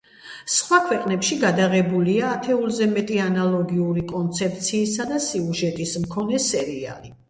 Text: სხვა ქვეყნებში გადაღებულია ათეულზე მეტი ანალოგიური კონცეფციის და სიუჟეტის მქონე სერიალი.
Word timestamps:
სხვა 0.53 0.79
ქვეყნებში 0.85 1.37
გადაღებულია 1.43 2.33
ათეულზე 2.39 2.89
მეტი 2.95 3.21
ანალოგიური 3.29 4.07
კონცეფციის 4.15 4.99
და 5.15 5.25
სიუჟეტის 5.31 5.99
მქონე 6.05 6.47
სერიალი. 6.53 7.19